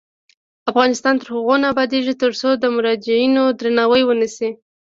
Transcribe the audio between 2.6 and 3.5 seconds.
مراجعینو